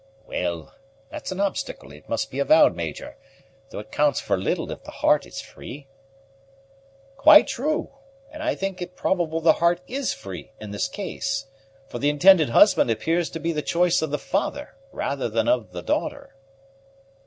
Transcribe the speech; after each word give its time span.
"Well, 0.25 0.73
that's 1.11 1.31
an 1.31 1.39
obstacle, 1.39 1.91
it 1.91 2.09
must 2.09 2.31
be 2.31 2.39
avowed, 2.39 2.75
Major, 2.75 3.17
though 3.69 3.77
it 3.77 3.91
counts 3.91 4.19
for 4.19 4.35
little 4.35 4.71
if 4.71 4.83
the 4.83 4.89
heart 4.89 5.27
is 5.27 5.41
free." 5.41 5.85
"Quite 7.17 7.45
true; 7.45 7.91
and 8.31 8.41
I 8.41 8.55
think 8.55 8.81
it 8.81 8.95
probable 8.95 9.41
the 9.41 9.53
heart 9.61 9.79
is 9.87 10.11
free 10.11 10.53
in 10.59 10.71
this 10.71 10.87
case; 10.87 11.45
for 11.87 11.99
the 11.99 12.09
intended 12.09 12.49
husband 12.49 12.89
appears 12.89 13.29
to 13.29 13.39
be 13.39 13.51
the 13.51 13.61
choice 13.61 14.01
of 14.01 14.09
the 14.09 14.17
father 14.17 14.75
rather 14.91 15.29
than 15.29 15.47
of 15.47 15.71
the 15.71 15.83
daughter." 15.83 16.33